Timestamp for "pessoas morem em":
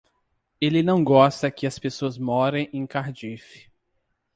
1.77-2.87